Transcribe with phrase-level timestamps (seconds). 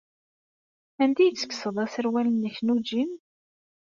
[1.03, 3.11] Anda ay tekkseḍ aserwal-nnek n ujin?